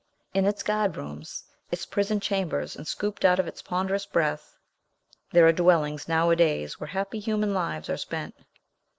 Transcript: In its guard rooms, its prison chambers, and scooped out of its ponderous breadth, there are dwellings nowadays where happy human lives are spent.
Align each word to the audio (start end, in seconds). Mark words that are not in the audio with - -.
In 0.33 0.47
its 0.47 0.63
guard 0.63 0.97
rooms, 0.97 1.43
its 1.69 1.85
prison 1.85 2.19
chambers, 2.19 2.75
and 2.75 2.87
scooped 2.87 3.23
out 3.23 3.37
of 3.37 3.45
its 3.45 3.61
ponderous 3.61 4.07
breadth, 4.07 4.57
there 5.31 5.45
are 5.45 5.51
dwellings 5.53 6.07
nowadays 6.07 6.79
where 6.79 6.87
happy 6.87 7.19
human 7.19 7.53
lives 7.53 7.87
are 7.87 7.97
spent. 7.97 8.33